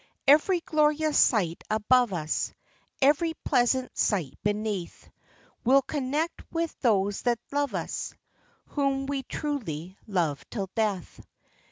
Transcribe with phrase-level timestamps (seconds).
[0.27, 2.55] Every glorious sight above us,
[3.03, 5.07] Every pleasant sight beneath,
[5.63, 8.11] We 'll connect with those that love us,
[8.69, 11.21] Whom we truly love till death